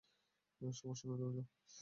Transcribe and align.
সমস্যা 0.73 1.05
নেই, 1.07 1.17
তুমি 1.17 1.33
যাও। 1.35 1.45